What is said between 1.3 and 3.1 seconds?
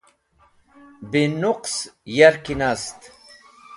nuqs yarki nast.